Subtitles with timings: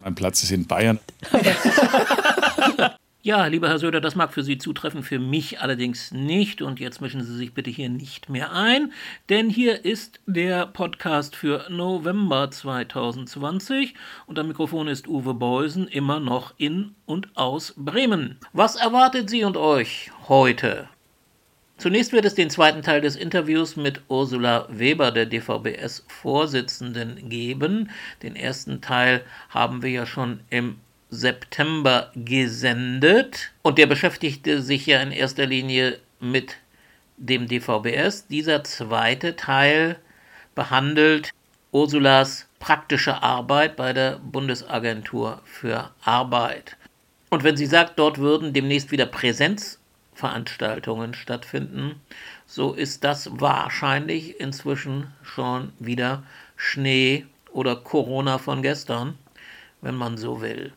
[0.00, 0.98] Mein Platz ist in Bayern.
[3.26, 6.62] Ja, lieber Herr Söder, das mag für Sie zutreffen, für mich allerdings nicht.
[6.62, 8.92] Und jetzt mischen Sie sich bitte hier nicht mehr ein,
[9.28, 13.94] denn hier ist der Podcast für November 2020
[14.26, 18.38] und am Mikrofon ist Uwe Beusen immer noch in und aus Bremen.
[18.52, 20.88] Was erwartet Sie und euch heute?
[21.78, 27.90] Zunächst wird es den zweiten Teil des Interviews mit Ursula Weber, der DVBS-Vorsitzenden, geben.
[28.22, 30.78] Den ersten Teil haben wir ja schon im
[31.10, 36.56] September gesendet und der beschäftigte sich ja in erster Linie mit
[37.18, 38.26] dem DVBS.
[38.26, 39.96] Dieser zweite Teil
[40.54, 41.30] behandelt
[41.72, 46.78] Ursulas praktische Arbeit bei der Bundesagentur für Arbeit.
[47.28, 49.06] Und wenn sie sagt, dort würden demnächst wieder
[50.16, 52.00] Präsenzveranstaltungen stattfinden,
[52.46, 56.22] so ist das wahrscheinlich inzwischen schon wieder
[56.56, 59.18] Schnee oder Corona von gestern,
[59.82, 60.72] wenn man so will.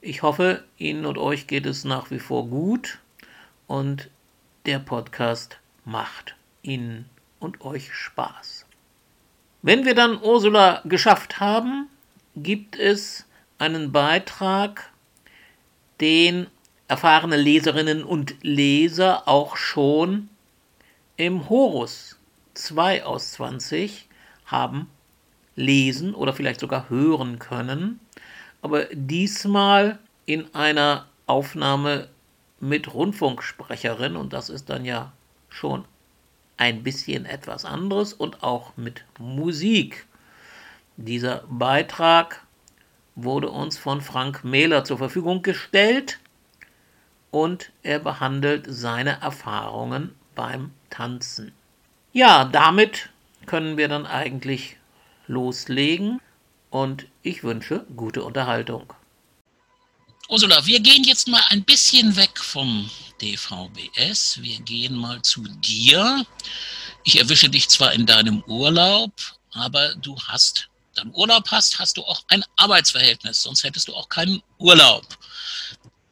[0.00, 2.98] Ich hoffe, Ihnen und euch geht es nach wie vor gut
[3.66, 4.10] und
[4.66, 8.66] der Podcast macht Ihnen und euch Spaß.
[9.62, 11.88] Wenn wir dann Ursula geschafft haben,
[12.34, 13.26] gibt es
[13.58, 14.90] einen Beitrag,
[16.00, 16.46] den
[16.90, 20.28] erfahrene Leserinnen und Leser auch schon
[21.16, 22.18] im Horus
[22.54, 24.08] 2 aus 20
[24.46, 24.88] haben
[25.54, 28.00] lesen oder vielleicht sogar hören können
[28.62, 32.08] aber diesmal in einer Aufnahme
[32.60, 35.12] mit Rundfunksprecherin und das ist dann ja
[35.48, 35.84] schon
[36.56, 40.06] ein bisschen etwas anderes und auch mit Musik.
[40.96, 42.44] Dieser Beitrag
[43.14, 46.18] wurde uns von Frank Mähler zur Verfügung gestellt
[47.30, 51.52] und er behandelt seine Erfahrungen beim Tanzen.
[52.12, 53.08] Ja, damit
[53.46, 54.76] können wir dann eigentlich
[55.26, 56.20] loslegen
[56.70, 58.92] und ich wünsche gute Unterhaltung.
[60.28, 62.88] Ursula, wir gehen jetzt mal ein bisschen weg vom
[63.20, 64.40] DVBS.
[64.40, 66.24] Wir gehen mal zu dir.
[67.02, 69.10] Ich erwische dich zwar in deinem Urlaub,
[69.52, 74.08] aber du hast, deinen Urlaub hast, hast du auch ein Arbeitsverhältnis, sonst hättest du auch
[74.08, 75.04] keinen Urlaub.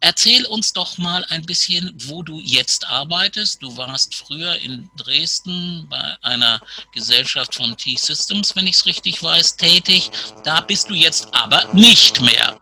[0.00, 3.62] Erzähl uns doch mal ein bisschen, wo du jetzt arbeitest.
[3.62, 6.60] Du warst früher in Dresden bei einer
[6.94, 10.10] Gesellschaft von T-Systems, wenn ich es richtig weiß, tätig.
[10.44, 12.60] Da bist du jetzt aber nicht mehr.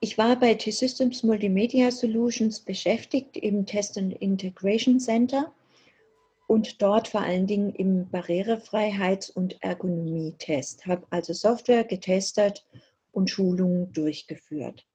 [0.00, 5.52] Ich war bei T-Systems Multimedia Solutions beschäftigt im Test and Integration Center
[6.46, 10.86] und dort vor allen Dingen im Barrierefreiheits- und Ergonomie-Test.
[10.86, 12.64] Habe also Software getestet
[13.12, 14.86] und Schulungen durchgeführt.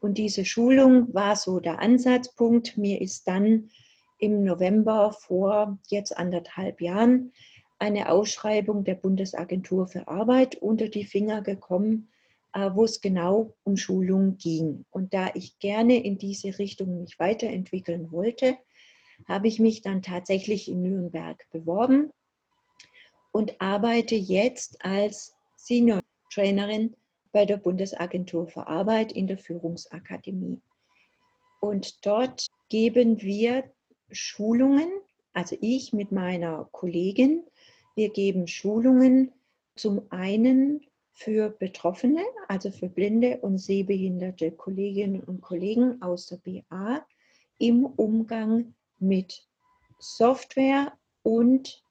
[0.00, 2.76] Und diese Schulung war so der Ansatzpunkt.
[2.76, 3.70] Mir ist dann
[4.18, 7.32] im November vor jetzt anderthalb Jahren
[7.78, 12.08] eine Ausschreibung der Bundesagentur für Arbeit unter die Finger gekommen,
[12.52, 14.84] äh, wo es genau um Schulung ging.
[14.90, 18.58] Und da ich gerne in diese Richtung mich weiterentwickeln wollte,
[19.28, 22.10] habe ich mich dann tatsächlich in Nürnberg beworben
[23.32, 26.00] und arbeite jetzt als Senior
[26.32, 26.94] Trainerin
[27.32, 30.60] bei der Bundesagentur für Arbeit in der Führungsakademie.
[31.60, 33.64] Und dort geben wir
[34.10, 34.90] Schulungen,
[35.32, 37.44] also ich mit meiner Kollegin,
[37.94, 39.32] wir geben Schulungen
[39.76, 40.80] zum einen
[41.12, 47.06] für Betroffene, also für blinde und sehbehinderte Kolleginnen und Kollegen aus der BA
[47.58, 49.46] im Umgang mit
[49.98, 50.92] Software
[51.22, 51.84] und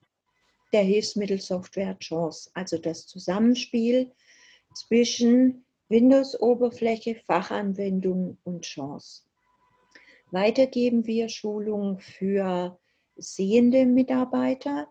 [0.74, 4.12] der Hilfsmittelsoftware Chance, also das Zusammenspiel
[4.74, 9.24] zwischen Windows-Oberfläche, Fachanwendung und Chance.
[10.32, 12.78] Weiter geben wir Schulungen für
[13.16, 14.88] sehende Mitarbeiter,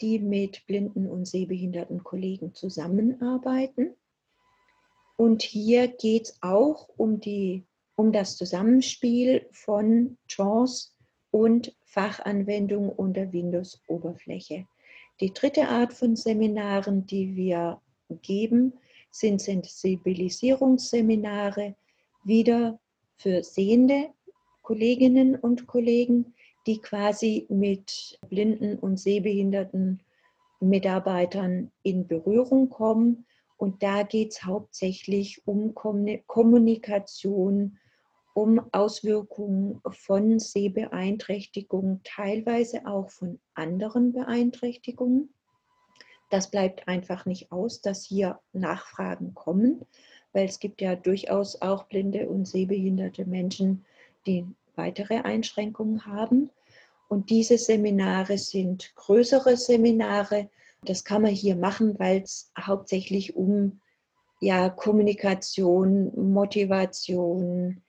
[0.00, 3.94] die mit blinden und sehbehinderten Kollegen zusammenarbeiten.
[5.16, 10.92] Und hier geht es auch um, die, um das Zusammenspiel von Chance
[11.30, 14.66] und Fachanwendung unter Windows-Oberfläche.
[15.20, 17.80] Die dritte Art von Seminaren, die wir
[18.22, 18.72] geben,
[19.10, 21.74] sind Sensibilisierungsseminare
[22.24, 22.78] wieder
[23.16, 24.10] für sehende
[24.62, 26.34] Kolleginnen und Kollegen,
[26.66, 30.02] die quasi mit blinden und sehbehinderten
[30.60, 33.26] Mitarbeitern in Berührung kommen.
[33.56, 37.78] Und da geht es hauptsächlich um Kommunikation,
[38.34, 45.34] um Auswirkungen von Sehbeeinträchtigungen, teilweise auch von anderen Beeinträchtigungen.
[46.30, 49.84] Das bleibt einfach nicht aus, dass hier Nachfragen kommen,
[50.32, 53.84] weil es gibt ja durchaus auch blinde und sehbehinderte Menschen,
[54.26, 54.46] die
[54.76, 56.50] weitere Einschränkungen haben.
[57.08, 60.48] Und diese Seminare sind größere Seminare.
[60.84, 63.80] Das kann man hier machen, weil es hauptsächlich um
[64.40, 67.82] ja, Kommunikation, Motivation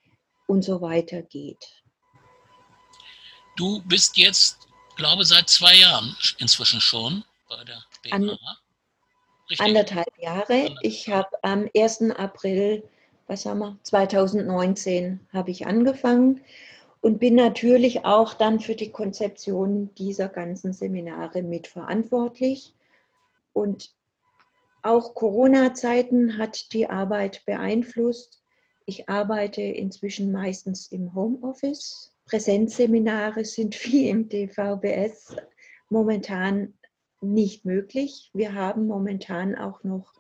[0.48, 1.84] und so weiter geht.
[3.56, 4.58] Du bist jetzt,
[4.96, 8.16] glaube seit zwei Jahren inzwischen schon bei der BA.
[8.16, 8.38] An,
[9.60, 10.76] anderthalb Jahre.
[10.82, 12.12] Ich habe am 1.
[12.12, 12.84] April,
[13.28, 16.42] was haben wir, 2019 habe ich angefangen
[17.02, 22.74] und bin natürlich auch dann für die Konzeption dieser ganzen Seminare mitverantwortlich.
[23.54, 23.94] Und
[24.84, 28.42] auch Corona-Zeiten hat die Arbeit beeinflusst.
[28.86, 32.14] Ich arbeite inzwischen meistens im Homeoffice.
[32.26, 35.36] Präsenzseminare sind wie im DVBS
[35.90, 36.74] momentan
[37.22, 38.32] nicht möglich.
[38.34, 40.14] Wir haben momentan auch noch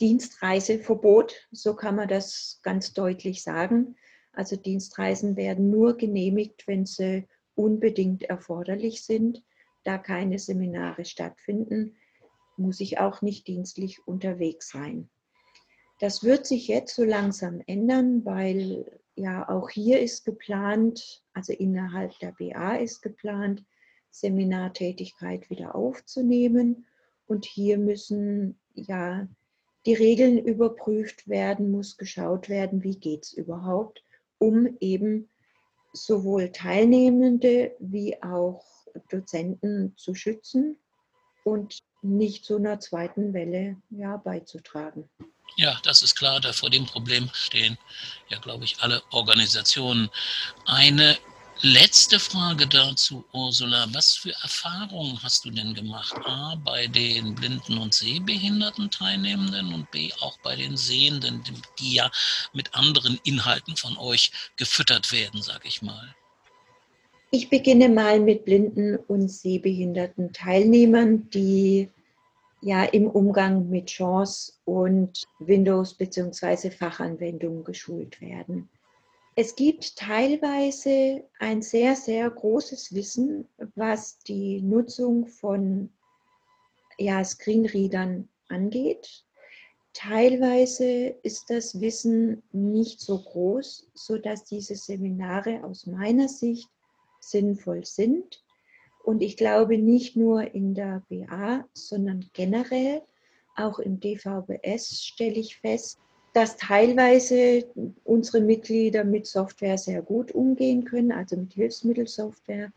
[0.00, 3.96] Dienstreiseverbot, so kann man das ganz deutlich sagen.
[4.32, 9.42] Also Dienstreisen werden nur genehmigt, wenn sie unbedingt erforderlich sind.
[9.84, 11.96] Da keine Seminare stattfinden,
[12.56, 15.10] muss ich auch nicht dienstlich unterwegs sein.
[16.00, 22.18] Das wird sich jetzt so langsam ändern, weil ja auch hier ist geplant, also innerhalb
[22.18, 23.64] der BA ist geplant,
[24.14, 26.86] Seminartätigkeit wieder aufzunehmen.
[27.26, 29.26] Und hier müssen ja
[29.86, 34.02] die Regeln überprüft werden, muss geschaut werden, wie geht es überhaupt,
[34.38, 35.28] um eben
[35.92, 38.64] sowohl Teilnehmende wie auch
[39.10, 40.76] Dozenten zu schützen
[41.42, 45.10] und nicht zu einer zweiten Welle ja, beizutragen.
[45.56, 46.40] Ja, das ist klar.
[46.40, 47.78] Da vor dem Problem stehen
[48.28, 50.08] ja, glaube ich, alle Organisationen.
[50.66, 51.16] Eine
[51.62, 53.86] letzte Frage dazu, Ursula.
[53.92, 56.14] Was für Erfahrungen hast du denn gemacht?
[56.24, 61.42] A, bei den blinden und sehbehinderten Teilnehmenden und B, auch bei den Sehenden,
[61.78, 62.10] die ja
[62.52, 66.14] mit anderen Inhalten von euch gefüttert werden, sag ich mal.
[67.30, 71.90] Ich beginne mal mit blinden und sehbehinderten Teilnehmern, die
[72.60, 76.70] ja im Umgang mit Chance und Windows bzw.
[76.70, 78.68] Fachanwendungen geschult werden.
[79.36, 85.90] Es gibt teilweise ein sehr, sehr großes Wissen, was die Nutzung von
[86.98, 89.24] ja, Screenreadern angeht.
[89.92, 96.68] Teilweise ist das Wissen nicht so groß, sodass diese Seminare aus meiner Sicht
[97.18, 98.44] sinnvoll sind.
[99.02, 103.02] Und ich glaube nicht nur in der BA, sondern generell
[103.56, 105.98] auch im DVBS stelle ich fest,
[106.34, 107.64] dass teilweise
[108.02, 112.72] unsere Mitglieder mit Software sehr gut umgehen können, also mit Hilfsmittelsoftware,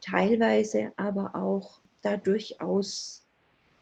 [0.00, 3.22] teilweise aber auch da durchaus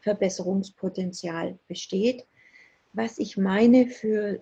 [0.01, 2.25] Verbesserungspotenzial besteht.
[2.91, 4.41] Was ich meine für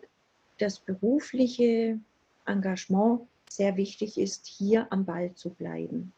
[0.58, 2.00] das berufliche
[2.48, 6.12] Engagement sehr wichtig ist, hier am Ball zu bleiben.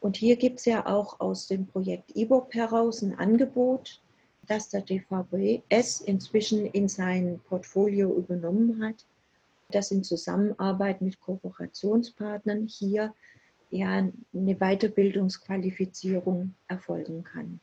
[0.00, 4.02] Und hier gibt es ja auch aus dem Projekt IBOP heraus ein Angebot,
[4.50, 9.06] das der DVBS inzwischen in sein Portfolio übernommen hat,
[9.70, 13.14] dass in Zusammenarbeit mit Kooperationspartnern hier
[13.70, 17.60] ja eine Weiterbildungsqualifizierung erfolgen kann.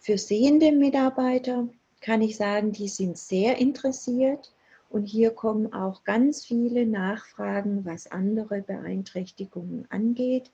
[0.00, 1.68] Für sehende Mitarbeiter
[2.00, 4.52] kann ich sagen, die sind sehr interessiert
[4.90, 10.50] und hier kommen auch ganz viele Nachfragen, was andere Beeinträchtigungen angeht,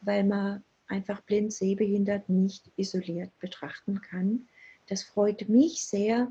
[0.00, 4.46] weil man einfach blind sehbehindert nicht isoliert betrachten kann.
[4.88, 6.30] Das freut mich sehr,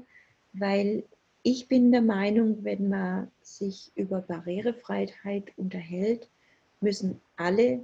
[0.53, 1.03] weil
[1.41, 6.29] ich bin der Meinung, wenn man sich über Barrierefreiheit unterhält,
[6.79, 7.83] müssen alle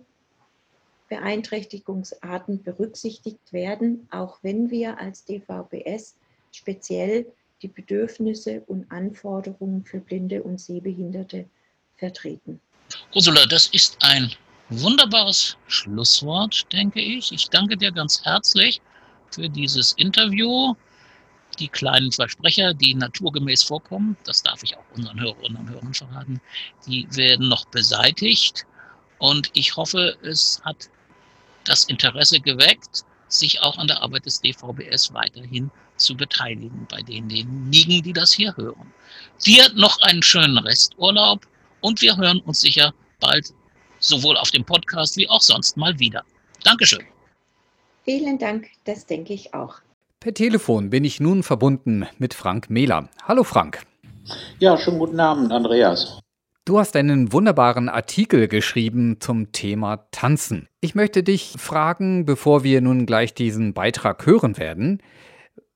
[1.10, 6.16] Beeinträchtigungsarten berücksichtigt werden, auch wenn wir als DVBS
[6.52, 7.26] speziell
[7.62, 11.50] die Bedürfnisse und Anforderungen für Blinde und Sehbehinderte
[11.98, 12.62] vertreten.
[13.14, 14.32] Ursula, das ist ein
[14.70, 17.32] wunderbares Schlusswort, denke ich.
[17.32, 18.82] Ich danke dir ganz herzlich
[19.32, 20.76] für dieses Interview.
[21.58, 26.42] Die kleinen Versprecher, die naturgemäß vorkommen, das darf ich auch unseren Hörerinnen und Hörern verraten,
[26.88, 28.66] die werden noch beseitigt.
[29.18, 30.90] Und ich hoffe, es hat
[31.66, 38.04] das Interesse geweckt, sich auch an der Arbeit des DVBS weiterhin zu beteiligen bei denjenigen,
[38.04, 38.94] die das hier hören.
[39.46, 41.46] Dir noch einen schönen Resturlaub
[41.82, 43.54] und wir hören uns sicher bald
[44.00, 46.24] sowohl auf dem Podcast wie auch sonst mal wieder.
[46.64, 47.06] Dankeschön.
[48.10, 49.76] Vielen Dank, das denke ich auch.
[50.20, 53.08] Per Telefon bin ich nun verbunden mit Frank Mehler.
[53.28, 53.84] Hallo Frank.
[54.58, 56.20] Ja, schönen guten Abend, Andreas.
[56.66, 60.68] Du hast einen wunderbaren Artikel geschrieben zum Thema Tanzen.
[60.82, 65.04] Ich möchte dich fragen, bevor wir nun gleich diesen Beitrag hören werden,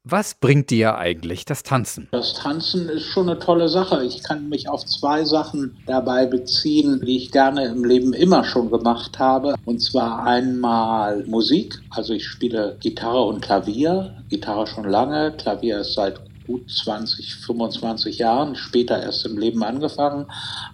[0.05, 2.10] was bringt dir eigentlich das Tanzen?
[2.12, 4.03] Das Tanzen ist schon eine tolle Sache.
[4.03, 8.69] Ich kann mich auf zwei Sachen dabei beziehen, die ich gerne im Leben immer schon
[8.69, 9.55] gemacht habe.
[9.63, 11.81] Und zwar einmal Musik.
[11.89, 14.13] Also ich spiele Gitarre und Klavier.
[14.29, 20.25] Gitarre schon lange, Klavier ist seit gut 20, 25 Jahren, später erst im Leben angefangen.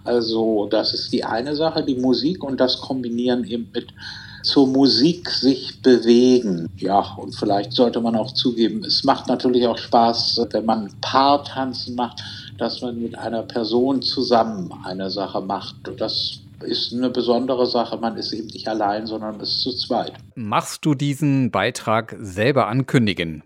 [0.02, 3.94] Also das ist die eine Sache, die Musik und das Kombinieren eben mit
[4.42, 6.68] zur Musik sich bewegen.
[6.76, 11.94] Ja, und vielleicht sollte man auch zugeben, es macht natürlich auch Spaß, wenn man Paartanzen
[11.94, 12.22] macht,
[12.58, 15.76] dass man mit einer Person zusammen eine Sache macht.
[15.98, 17.96] Das ist eine besondere Sache.
[17.96, 20.12] Man ist eben nicht allein, sondern ist zu zweit.
[20.34, 23.42] Machst du diesen Beitrag selber ankündigen?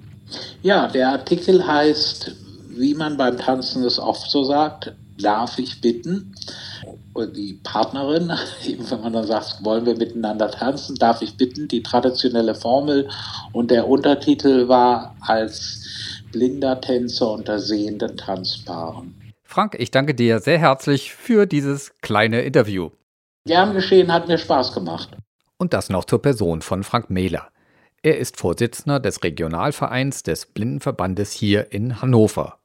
[0.63, 2.33] Ja, der Artikel heißt,
[2.71, 6.35] wie man beim Tanzen es oft so sagt, darf ich bitten?
[7.15, 8.29] Die Partnerin,
[8.91, 13.09] wenn man dann sagt, wollen wir miteinander tanzen, darf ich bitten, die traditionelle Formel
[13.53, 15.85] und der Untertitel war als
[16.33, 19.15] blinder Tänzer unter sehenden Tanzpaaren.
[19.45, 22.91] Frank, ich danke dir sehr herzlich für dieses kleine Interview.
[23.47, 25.11] Gern geschehen, hat mir Spaß gemacht.
[25.59, 27.49] Und das noch zur Person von Frank Mehler.
[28.03, 32.59] Er ist Vorsitzender des Regionalvereins des Blindenverbandes hier in Hannover.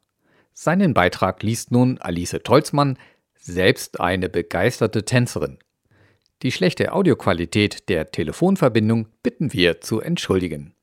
[0.53, 2.97] Seinen Beitrag liest nun Alice Tolzmann,
[3.39, 5.57] selbst eine begeisterte Tänzerin.
[6.43, 10.73] Die schlechte Audioqualität der Telefonverbindung bitten wir zu entschuldigen.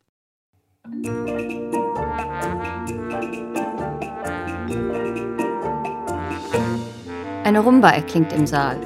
[7.45, 8.79] Eine Rumba erklingt im Saal.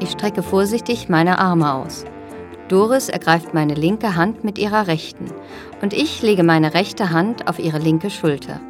[0.00, 2.04] Ich strecke vorsichtig meine Arme aus.
[2.68, 5.32] Doris ergreift meine linke Hand mit ihrer rechten
[5.80, 8.60] und ich lege meine rechte Hand auf ihre linke Schulter.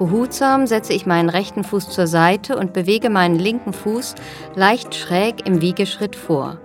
[0.00, 4.14] Behutsam setze ich meinen rechten Fuß zur Seite und bewege meinen linken Fuß
[4.54, 6.58] leicht schräg im Wiegeschritt vor.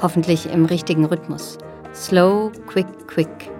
[0.00, 1.58] Hoffentlich im richtigen Rhythmus.
[1.94, 3.50] Slow, quick, quick.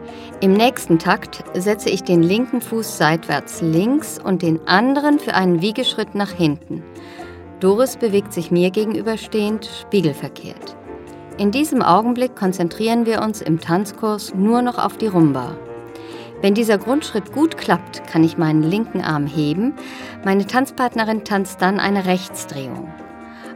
[0.40, 5.60] Im nächsten Takt setze ich den linken Fuß seitwärts links und den anderen für einen
[5.60, 6.82] Wiegeschritt nach hinten.
[7.60, 10.74] Doris bewegt sich mir gegenüberstehend, spiegelverkehrt.
[11.36, 15.54] In diesem Augenblick konzentrieren wir uns im Tanzkurs nur noch auf die Rumba.
[16.40, 19.74] Wenn dieser Grundschritt gut klappt, kann ich meinen linken Arm heben.
[20.24, 22.92] Meine Tanzpartnerin tanzt dann eine Rechtsdrehung.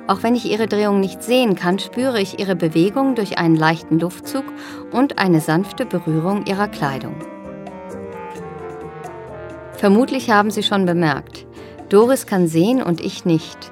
[0.08, 4.00] Auch wenn ich ihre Drehung nicht sehen kann, spüre ich ihre Bewegung durch einen leichten
[4.00, 4.44] Luftzug
[4.90, 7.14] und eine sanfte Berührung ihrer Kleidung.
[9.74, 11.46] Vermutlich haben Sie schon bemerkt,
[11.88, 13.70] Doris kann sehen und ich nicht.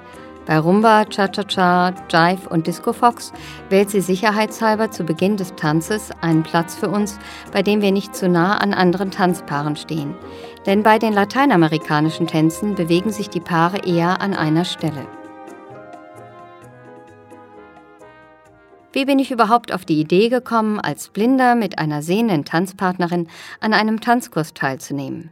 [0.50, 3.32] Bei Rumba, Cha-Cha-Cha, Jive und Disco Fox
[3.68, 7.20] wählt sie sicherheitshalber zu Beginn des Tanzes einen Platz für uns,
[7.52, 10.16] bei dem wir nicht zu nah an anderen Tanzpaaren stehen.
[10.66, 15.06] Denn bei den lateinamerikanischen Tänzen bewegen sich die Paare eher an einer Stelle.
[18.92, 23.28] Wie bin ich überhaupt auf die Idee gekommen, als Blinder mit einer sehenden Tanzpartnerin
[23.60, 25.30] an einem Tanzkurs teilzunehmen?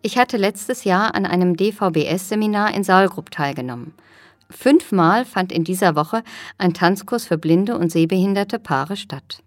[0.00, 3.92] Ich hatte letztes Jahr an einem DVBS-Seminar in Saalgrub teilgenommen.
[4.50, 6.22] Fünfmal fand in dieser Woche
[6.58, 9.42] ein Tanzkurs für blinde und sehbehinderte Paare statt.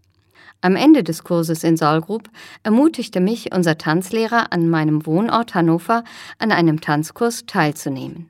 [0.62, 2.30] Am Ende des Kurses in Saalgrub
[2.64, 6.04] ermutigte mich unser Tanzlehrer an meinem Wohnort Hannover
[6.40, 8.30] an einem Tanzkurs teilzunehmen.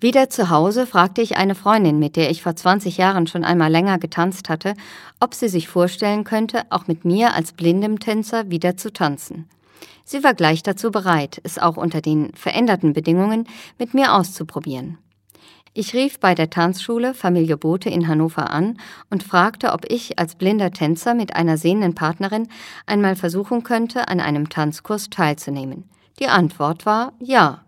[0.00, 3.70] Wieder zu Hause fragte ich eine Freundin, mit der ich vor 20 Jahren schon einmal
[3.70, 4.74] länger getanzt hatte,
[5.18, 9.48] ob sie sich vorstellen könnte, auch mit mir als blindem Tänzer wieder zu tanzen.
[10.10, 13.46] Sie war gleich dazu bereit, es auch unter den veränderten Bedingungen
[13.78, 14.96] mit mir auszuprobieren.
[15.74, 18.78] Ich rief bei der Tanzschule Familie Bote in Hannover an
[19.10, 22.48] und fragte, ob ich als blinder Tänzer mit einer sehenden Partnerin
[22.86, 25.84] einmal versuchen könnte, an einem Tanzkurs teilzunehmen.
[26.20, 27.66] Die Antwort war ja.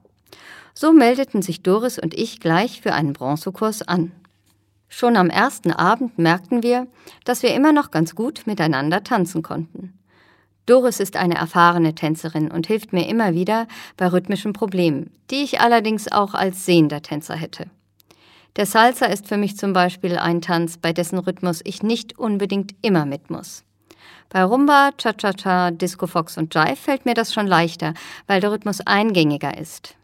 [0.73, 4.13] So meldeten sich Doris und ich gleich für einen Bronzekurs an.
[4.89, 6.87] Schon am ersten Abend merkten wir,
[7.27, 10.00] dass wir immer noch ganz gut miteinander tanzen konnten.
[10.71, 15.61] Doris ist eine erfahrene Tänzerin und hilft mir immer wieder bei rhythmischen Problemen, die ich
[15.61, 17.67] allerdings auch als sehender Tänzer hätte.
[18.55, 22.77] Der Salsa ist für mich zum Beispiel ein Tanz, bei dessen Rhythmus ich nicht unbedingt
[22.83, 23.65] immer mit muss.
[24.29, 27.95] Bei Rumba, Cha-Cha-Cha, Disco Fox und Jive fällt mir das schon leichter,
[28.29, 29.97] weil der Rhythmus eingängiger ist.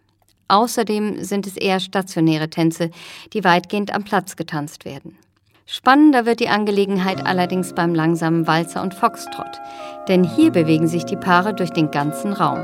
[0.48, 2.90] Außerdem sind es eher stationäre Tänze,
[3.34, 5.16] die weitgehend am Platz getanzt werden.
[5.68, 9.60] Spannender wird die Angelegenheit allerdings beim langsamen Walzer und Foxtrot,
[10.06, 12.60] denn hier bewegen sich die Paare durch den ganzen Raum.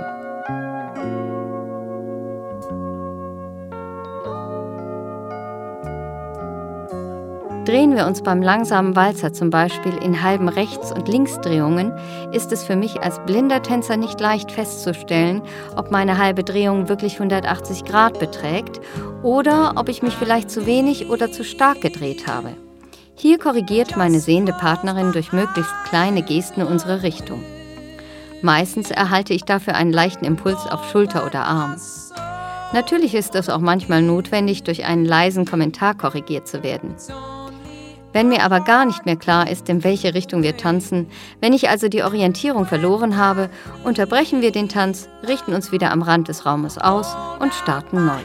[7.64, 11.92] Drehen wir uns beim langsamen Walzer zum Beispiel in halben Rechts- und Linksdrehungen,
[12.32, 15.42] ist es für mich als blinder Tänzer nicht leicht festzustellen,
[15.76, 18.80] ob meine halbe Drehung wirklich 180 Grad beträgt
[19.24, 22.54] oder ob ich mich vielleicht zu wenig oder zu stark gedreht habe.
[23.14, 27.42] Hier korrigiert meine sehende Partnerin durch möglichst kleine Gesten unsere Richtung.
[28.40, 31.76] Meistens erhalte ich dafür einen leichten Impuls auf Schulter oder Arm.
[32.72, 36.96] Natürlich ist es auch manchmal notwendig, durch einen leisen Kommentar korrigiert zu werden.
[38.12, 41.06] Wenn mir aber gar nicht mehr klar ist, in welche Richtung wir tanzen,
[41.40, 43.48] wenn ich also die Orientierung verloren habe,
[43.84, 48.20] unterbrechen wir den Tanz, richten uns wieder am Rand des Raumes aus und starten neu.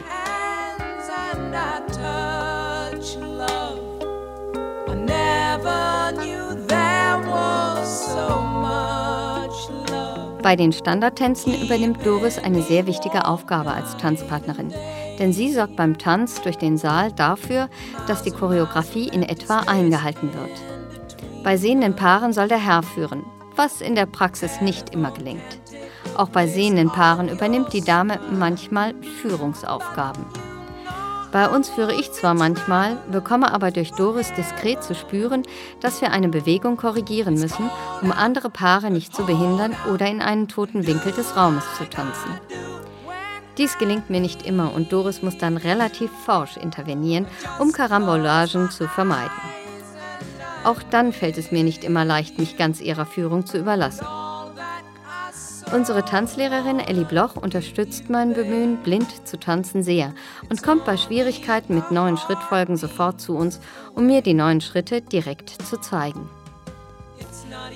[10.42, 14.72] Bei den Standardtänzen übernimmt Doris eine sehr wichtige Aufgabe als Tanzpartnerin
[15.18, 17.68] denn sie sorgt beim Tanz durch den Saal dafür,
[18.06, 21.42] dass die Choreografie in etwa eingehalten wird.
[21.42, 23.24] Bei sehenden Paaren soll der Herr führen,
[23.56, 25.60] was in der Praxis nicht immer gelingt.
[26.16, 30.24] Auch bei sehenden Paaren übernimmt die Dame manchmal Führungsaufgaben.
[31.30, 35.42] Bei uns führe ich zwar manchmal, bekomme aber durch Doris diskret zu spüren,
[35.80, 37.70] dass wir eine Bewegung korrigieren müssen,
[38.00, 42.30] um andere Paare nicht zu behindern oder in einen toten Winkel des Raumes zu tanzen.
[43.58, 47.26] Dies gelingt mir nicht immer und Doris muss dann relativ forsch intervenieren,
[47.58, 49.30] um Karambolagen zu vermeiden.
[50.64, 54.06] Auch dann fällt es mir nicht immer leicht, mich ganz ihrer Führung zu überlassen.
[55.70, 60.14] Unsere Tanzlehrerin Ellie Bloch unterstützt mein Bemühen, blind zu tanzen sehr
[60.48, 63.60] und kommt bei Schwierigkeiten mit neuen Schrittfolgen sofort zu uns,
[63.94, 66.30] um mir die neuen Schritte direkt zu zeigen.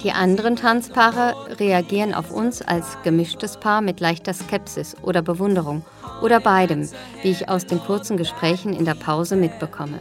[0.03, 5.85] Die anderen Tanzpaare reagieren auf uns als gemischtes Paar mit leichter Skepsis oder Bewunderung
[6.23, 6.89] oder beidem,
[7.23, 9.99] wie ich aus den kurzen Gesprächen in der Pause mitbekomme.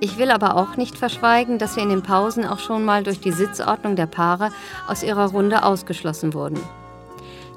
[0.00, 3.20] Ich will aber auch nicht verschweigen, dass wir in den Pausen auch schon mal durch
[3.20, 4.50] die Sitzordnung der Paare
[4.88, 6.60] aus ihrer Runde ausgeschlossen wurden.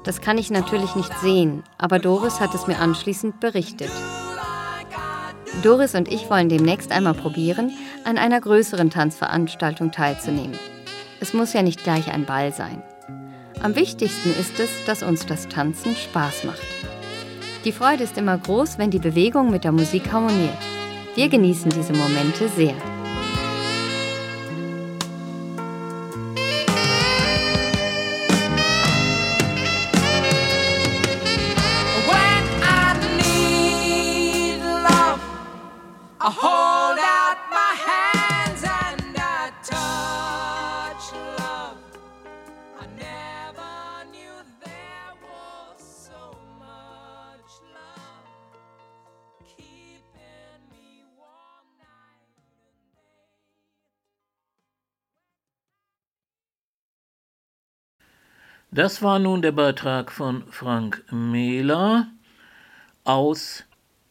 [0.04, 3.90] Das kann ich natürlich nicht sehen, aber Doris hat es mir anschließend berichtet.
[5.62, 7.72] Doris und ich wollen demnächst einmal probieren,
[8.04, 10.58] an einer größeren Tanzveranstaltung teilzunehmen.
[11.20, 12.82] Es muss ja nicht gleich ein Ball sein.
[13.62, 16.62] Am wichtigsten ist es, dass uns das Tanzen Spaß macht.
[17.66, 20.56] Die Freude ist immer groß, wenn die Bewegung mit der Musik harmoniert.
[21.14, 22.74] Wir genießen diese Momente sehr.
[58.72, 62.06] Das war nun der Beitrag von Frank Mehler
[63.02, 63.64] aus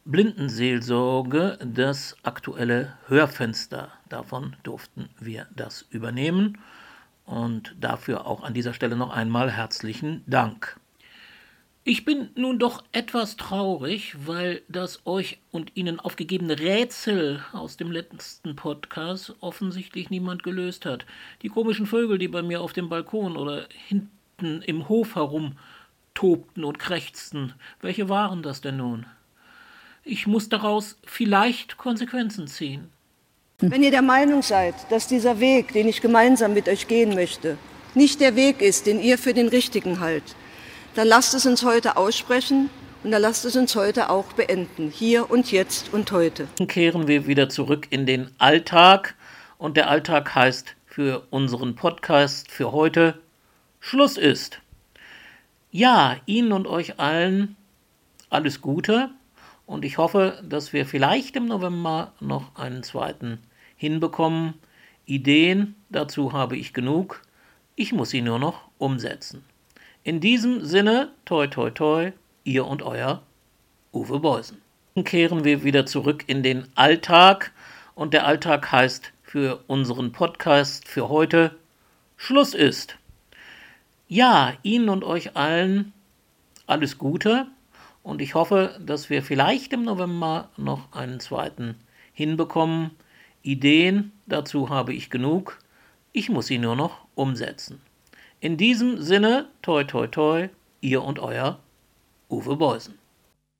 [0.03, 3.93] Blindenseelsorge, das aktuelle Hörfenster.
[4.09, 6.57] Davon durften wir das übernehmen
[7.25, 10.77] und dafür auch an dieser Stelle noch einmal herzlichen Dank.
[11.85, 17.93] Ich bin nun doch etwas traurig, weil das euch und Ihnen aufgegebene Rätsel aus dem
[17.93, 21.05] letzten Podcast offensichtlich niemand gelöst hat.
[21.43, 25.53] Die komischen Vögel, die bei mir auf dem Balkon oder hinten Hunden im Hof herum
[26.13, 27.53] tobten und krächzten.
[27.81, 29.05] Welche waren das denn nun?
[30.03, 32.89] Ich muss daraus vielleicht Konsequenzen ziehen.
[33.59, 37.57] Wenn ihr der Meinung seid, dass dieser Weg, den ich gemeinsam mit euch gehen möchte,
[37.93, 40.23] nicht der Weg ist, den ihr für den richtigen halt,
[40.95, 42.69] dann lasst es uns heute aussprechen
[43.03, 46.47] und dann lasst es uns heute auch beenden, hier und jetzt und heute.
[46.67, 49.15] Kehren wir wieder zurück in den Alltag
[49.57, 53.19] und der Alltag heißt für unseren Podcast für heute
[53.79, 54.59] Schluss ist.
[55.71, 57.55] Ja, Ihnen und euch allen
[58.29, 59.09] alles Gute
[59.65, 63.39] und ich hoffe, dass wir vielleicht im November noch einen zweiten
[63.75, 64.55] hinbekommen.
[65.05, 67.21] Ideen dazu habe ich genug.
[67.75, 69.43] Ich muss sie nur noch umsetzen.
[70.03, 72.11] In diesem Sinne, toi toi toi,
[72.43, 73.21] ihr und euer
[73.93, 74.61] Uwe Beusen.
[75.03, 77.53] Kehren wir wieder zurück in den Alltag
[77.95, 81.55] und der Alltag heißt für unseren Podcast für heute
[82.17, 82.97] Schluss ist.
[84.11, 85.93] Ja, Ihnen und euch allen
[86.65, 87.45] alles Gute
[88.01, 91.75] und ich hoffe, dass wir vielleicht im November noch einen zweiten
[92.11, 92.89] hinbekommen.
[93.43, 95.59] Ideen dazu habe ich genug.
[96.11, 97.81] Ich muss sie nur noch umsetzen.
[98.39, 100.49] In diesem Sinne, toi toi toi,
[100.81, 101.59] ihr und euer
[102.31, 102.97] Uwe Beusen.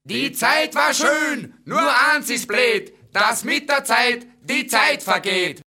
[0.04, 5.62] Die Zeit war schön, nur eins ist blöd, dass mit der Zeit die Zeit vergeht.